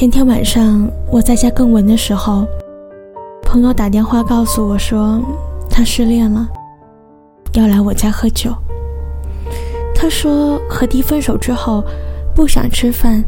[0.00, 2.46] 前天晚上我在家更文的时候，
[3.42, 5.20] 朋友打电话告诉我说
[5.68, 6.48] 他失恋了，
[7.52, 8.50] 要来我家喝酒。
[9.94, 11.84] 他说和弟分手之后，
[12.34, 13.22] 不想吃饭，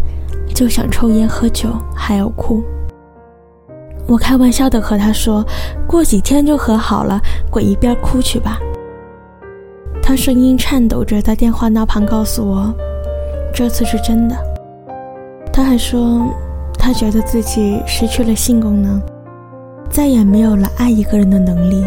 [0.54, 2.64] 就想抽烟喝酒，还要哭。
[4.06, 5.44] 我开玩笑的和他说，
[5.86, 8.58] 过几天就和好了，滚一边哭去吧。
[10.02, 12.74] 他声音颤抖着在电话那旁告诉我，
[13.52, 14.34] 这次是真的。
[15.52, 16.26] 他还说，
[16.82, 19.00] 他觉得自己失去了性功能，
[19.88, 21.86] 再也没有了爱一个人的能力。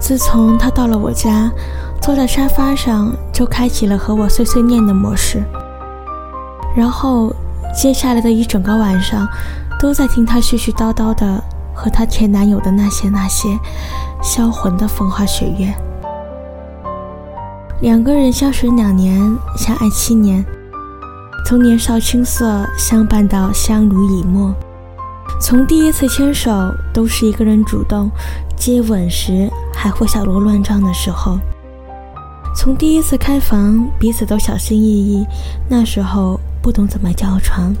[0.00, 1.52] 自从他到了我家。
[2.00, 5.42] 坐在沙发上，就开启了和我碎碎念的模式。
[6.74, 7.30] 然后，
[7.74, 9.28] 接下来的一整个晚上，
[9.78, 11.42] 都在听他絮絮叨叨的
[11.74, 13.48] 和他前男友的那些那些，
[14.22, 15.74] 销魂的风花雪月。
[17.82, 19.20] 两个人相识两年，
[19.56, 20.42] 相爱七年，
[21.48, 24.54] 从年少青涩相伴到相濡以沫，
[25.40, 26.52] 从第一次牵手
[26.92, 28.10] 都是一个人主动，
[28.54, 31.38] 接吻时还会小鹿乱撞的时候。
[32.54, 35.26] 从第一次开房，彼此都小心翼翼，
[35.70, 37.72] 那时候不懂怎么叫床；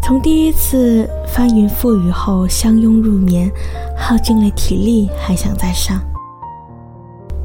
[0.00, 3.50] 从第一次翻云覆雨后相拥入眠，
[3.98, 5.98] 耗尽了体力还想再上；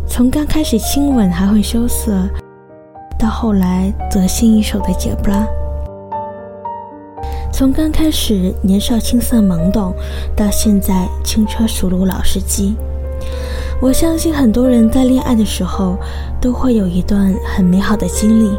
[0.08, 2.30] 从刚开始亲吻还会羞涩，
[3.32, 5.46] 后来得心应手的解不拉；
[7.52, 9.94] 从刚开始年少青涩懵懂，
[10.36, 12.76] 到现在轻车熟路老司机。
[13.82, 15.98] 我相信很多人在恋爱的时候
[16.40, 18.52] 都会有一段很美好的经历。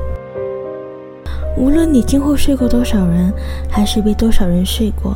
[1.56, 3.32] 无论你今后睡过多少人，
[3.70, 5.14] 还是被多少人睡过，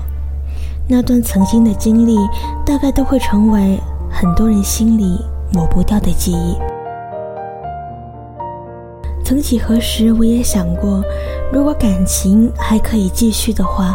[0.86, 2.16] 那段曾经的经历
[2.64, 5.18] 大概都会成为很多人心里
[5.52, 6.56] 抹不掉的记忆。
[9.26, 11.02] 曾几何时，我也想过，
[11.52, 13.92] 如果感情还可以继续的话，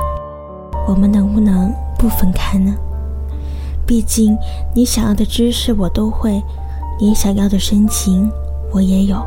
[0.85, 2.75] 我们能不能不分开呢？
[3.87, 4.37] 毕竟，
[4.75, 6.43] 你想要的知识我都会，
[6.99, 8.29] 你想要的深情
[8.73, 9.25] 我也有。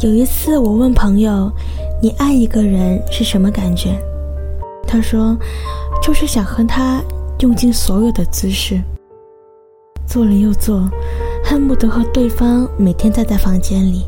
[0.00, 1.52] 有一次，我问朋友
[2.00, 3.90] ：“你爱一个人是什么感觉？”
[4.88, 5.36] 他说
[6.00, 7.02] ：“就是想和他
[7.40, 8.80] 用尽所有的姿势，
[10.06, 10.88] 做了又做，
[11.48, 14.04] 恨不得和对方每天待在房间里。”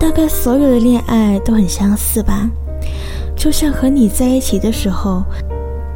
[0.00, 2.50] 大概所有的恋爱都很相似吧，
[3.36, 5.22] 就像和你在一起的时候。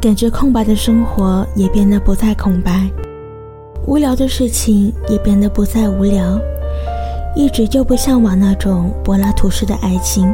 [0.01, 2.87] 感觉空白的生活也变得不再空白，
[3.87, 6.39] 无聊的事情也变得不再无聊。
[7.35, 10.31] 一直就不向往那种柏拉图式的爱情，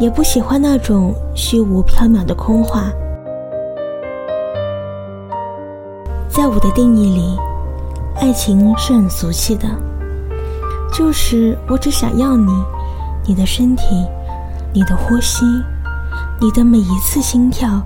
[0.00, 2.90] 也不喜欢那种虚无缥缈的空话。
[6.28, 7.36] 在我的定义里，
[8.20, 9.66] 爱情是很俗气的，
[10.92, 12.52] 就是我只想要你，
[13.26, 13.84] 你的身体，
[14.72, 15.44] 你的呼吸，
[16.40, 17.82] 你的每一次心跳。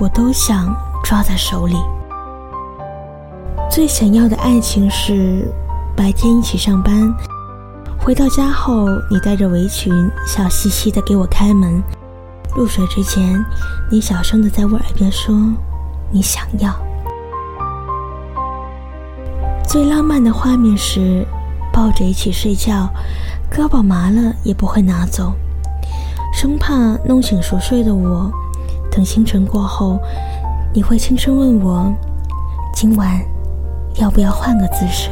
[0.00, 0.74] 我都想
[1.04, 1.76] 抓在手里。
[3.70, 5.46] 最想要的爱情是
[5.94, 7.14] 白天一起上班，
[8.00, 9.92] 回到家后你带着围裙，
[10.26, 11.80] 笑嘻嘻的给我开门。
[12.56, 13.44] 入睡之前，
[13.90, 15.34] 你小声的在我耳边说
[16.10, 16.74] ：“你想要。”
[19.72, 21.26] 最浪漫的画面是
[21.72, 22.90] 抱着一起睡觉，
[23.50, 25.32] 胳膊麻了也不会拿走，
[26.34, 26.74] 生怕
[27.06, 28.30] 弄醒熟睡的我。
[28.90, 29.98] 等清晨过后，
[30.74, 31.90] 你会轻声问我
[32.76, 33.18] ：“今晚
[33.94, 35.08] 要不要换个姿势？”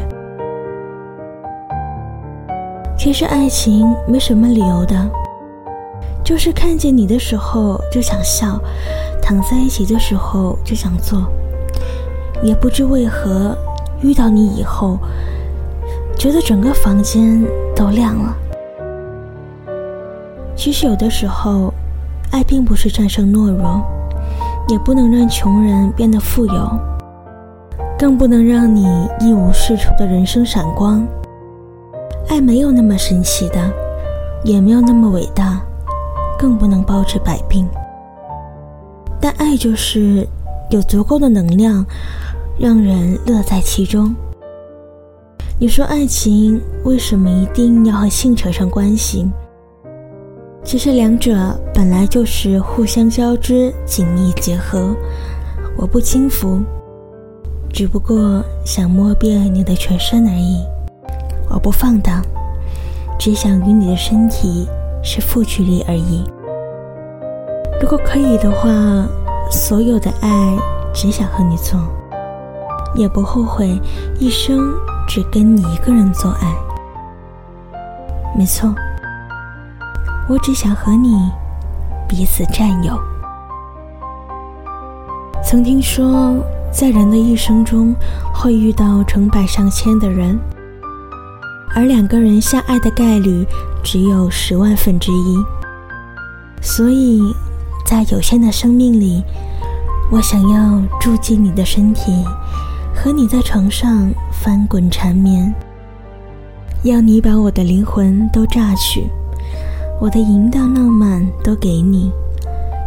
[2.98, 4.94] 其实爱情没什么理由的，
[6.22, 8.60] 就是看见你的时候就想笑，
[9.22, 11.22] 躺在一起的时候就想做。
[12.42, 13.56] 也不知为何，
[14.02, 14.98] 遇到你以后，
[16.18, 17.44] 觉得整个房间
[17.74, 18.36] 都亮了。
[20.56, 21.72] 其实有的时候。
[22.32, 23.82] 爱并不是战胜懦弱，
[24.68, 26.70] 也不能让穷人变得富有，
[27.98, 28.86] 更不能让你
[29.18, 31.04] 一无是处的人生闪光。
[32.28, 33.58] 爱没有那么神奇的，
[34.44, 35.60] 也没有那么伟大，
[36.38, 37.68] 更不能包治百病。
[39.20, 40.24] 但爱就是
[40.70, 41.84] 有足够的能量，
[42.60, 44.14] 让人乐在其中。
[45.58, 49.26] 你说爱情为什么一定要和性扯上关系？
[50.62, 54.94] 其实两者本来就是互相交织、紧密结合。
[55.74, 56.60] 我不轻浮，
[57.72, 60.62] 只不过想摸遍你的全身而已。
[61.48, 62.22] 我不放荡，
[63.18, 64.68] 只想与你的身体
[65.02, 66.22] 是负距离而已。
[67.80, 68.68] 如果可以的话，
[69.50, 70.58] 所有的爱
[70.92, 71.80] 只想和你做，
[72.94, 73.80] 也不后悔
[74.18, 74.72] 一生
[75.08, 76.54] 只跟你一个人做爱。
[78.36, 78.72] 没错。
[80.28, 81.28] 我只想和你
[82.08, 82.96] 彼此占有。
[85.42, 86.36] 曾听说，
[86.70, 87.92] 在人的一生中
[88.32, 90.38] 会遇到成百上千的人，
[91.74, 93.44] 而两个人相爱的概率
[93.82, 95.44] 只有十万分之一。
[96.62, 97.34] 所以，
[97.84, 99.24] 在有限的生命里，
[100.12, 102.24] 我想要住进你的身体，
[103.02, 105.50] 和你在床上翻滚缠绵。
[106.82, 109.06] 要你把我的灵魂都榨取，
[109.98, 112.12] 我的淫荡浪漫都给你，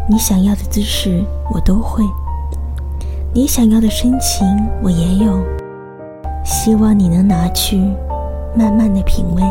[0.07, 2.03] 你想要的姿势我都会，
[3.33, 4.45] 你想要的深情
[4.83, 5.43] 我也有，
[6.45, 7.79] 希望你能拿去，
[8.55, 9.41] 慢慢的品味。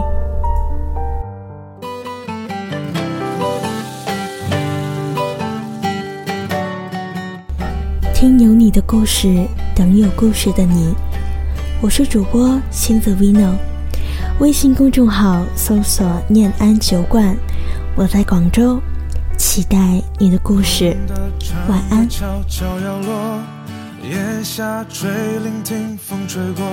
[8.14, 9.44] 听有你的故事，
[9.74, 10.94] 等有故事的你，
[11.80, 13.54] 我是主播星子 Vino。
[14.38, 17.34] 微信公众号搜索“念安酒馆”，
[17.96, 18.80] 我在广州，
[19.38, 20.94] 期待你的故事。
[21.68, 22.06] 晚安。
[24.02, 25.08] 檐下垂
[25.42, 26.64] 聆听风吹过，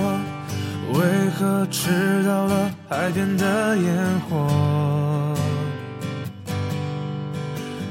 [0.92, 5.34] 为何迟到了海边的烟火？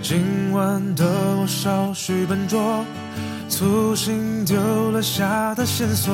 [0.01, 1.05] 今晚的
[1.39, 2.83] 我稍许笨拙，
[3.59, 4.55] 粗心丢
[4.91, 6.13] 了下的线索，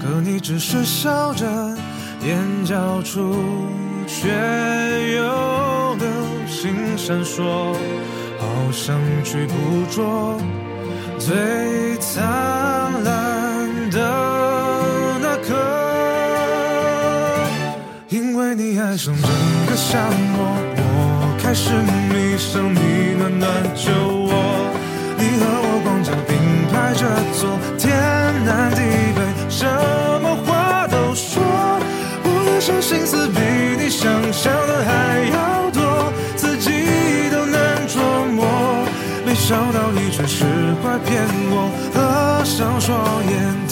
[0.00, 1.46] 可你只是笑着。
[2.24, 3.36] 眼角处
[4.06, 4.30] 却
[5.16, 6.06] 有流
[6.48, 7.74] 星闪烁，
[8.38, 9.54] 好想去捕
[9.90, 10.40] 捉
[11.18, 12.24] 最灿
[13.04, 14.00] 烂的
[15.20, 15.54] 那颗。
[18.08, 19.22] 因为你爱上整
[19.66, 21.70] 个夏末，我开始
[22.08, 24.13] 迷上你暖暖酒
[40.84, 42.94] 快骗我，合上双
[43.26, 43.66] 眼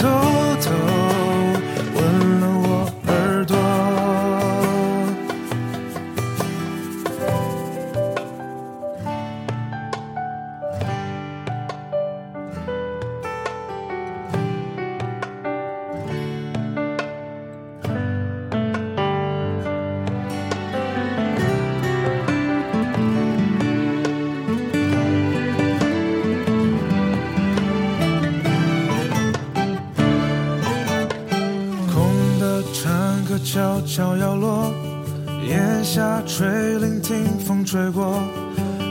[35.95, 36.49] 下垂
[36.79, 38.19] 聆听风吹过，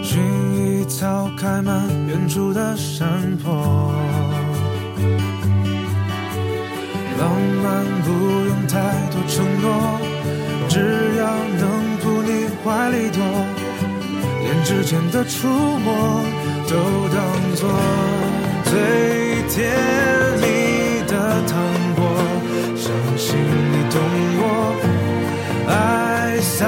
[0.03, 0.19] 薰
[0.53, 3.91] 衣草开满远处的山坡。
[7.17, 7.31] 浪
[7.63, 8.11] 漫不
[8.45, 8.77] 用太
[9.09, 9.99] 多承诺，
[10.69, 10.77] 只
[11.17, 11.25] 要
[11.57, 13.19] 能扑你怀里躲，
[14.43, 16.21] 连指尖的触摸
[16.69, 16.75] 都
[17.09, 17.19] 当
[17.55, 17.67] 作
[18.65, 18.77] 最
[19.49, 19.57] 甜
[20.37, 21.57] 蜜的糖
[21.95, 21.99] 果，
[22.75, 23.99] 相信你懂。
[24.43, 24.45] 我
[26.61, 26.67] 洒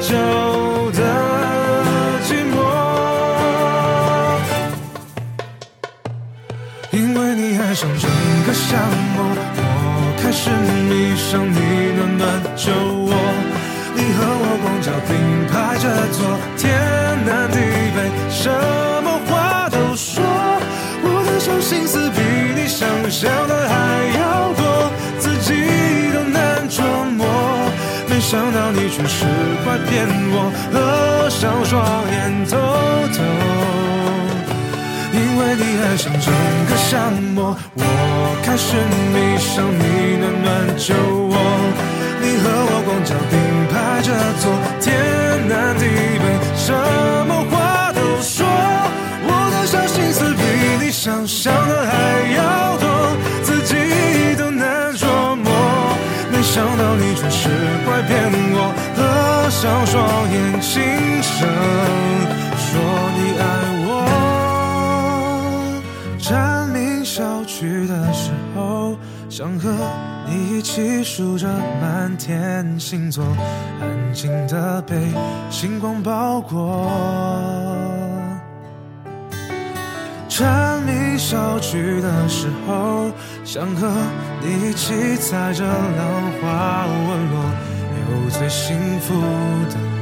[0.00, 0.10] 酒
[0.90, 1.00] 的
[2.26, 2.54] 寂寞，
[6.90, 8.10] 因为你爱上整
[8.44, 8.76] 个夏
[9.14, 9.22] 末，
[9.54, 9.60] 我
[10.20, 11.56] 开始迷上你
[11.94, 12.20] 暖暖
[12.56, 13.14] 酒窝。
[13.94, 15.10] 你和我光脚并
[15.46, 16.18] 排着坐，
[16.56, 16.66] 天
[17.24, 17.56] 南地
[17.94, 17.96] 北，
[18.28, 18.50] 什
[19.04, 19.30] 么话
[19.70, 20.20] 都说。
[21.04, 22.18] 我的小心思比
[22.60, 23.72] 你想象的还
[24.18, 24.61] 要多，
[28.32, 29.26] 想到你总是
[29.62, 32.16] 会骗我，合上双眼
[32.48, 32.56] 偷
[33.12, 33.20] 偷。
[35.12, 36.32] 因为你爱上整
[36.64, 37.84] 个沙漠，我
[38.42, 38.64] 开始
[39.12, 40.48] 迷上你暖暖
[40.78, 40.94] 酒
[41.28, 41.36] 窝。
[42.22, 43.36] 你和我光脚并
[43.68, 44.08] 排着
[44.40, 44.48] 坐，
[59.62, 60.82] 上双眼，轻
[61.22, 61.48] 声
[62.56, 62.80] 说
[63.14, 63.44] 你爱
[63.86, 63.88] 我。
[66.18, 68.96] 蝉鸣消去的时候，
[69.28, 69.72] 想和
[70.26, 71.46] 你一起数着
[71.80, 73.24] 满天星座，
[73.80, 74.96] 安静的被
[75.48, 76.90] 星光包裹。
[80.28, 83.12] 蝉鸣消去的时候，
[83.44, 83.88] 想和
[84.40, 87.44] 你一起踩着浪花纹落。
[88.12, 89.14] 有最幸福
[89.70, 90.01] 的。